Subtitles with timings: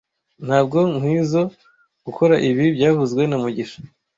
[0.45, 1.47] Ntabwo nkwizoe
[2.05, 3.79] gukora ibi byavuzwe na mugisha